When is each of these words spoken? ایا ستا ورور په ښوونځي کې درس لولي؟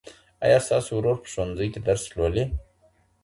ایا 0.45 0.59
ستا 0.65 0.77
ورور 0.97 1.15
په 1.23 1.27
ښوونځي 1.31 1.67
کې 1.73 1.79
درس 1.87 2.03
لولي؟ 2.15 2.43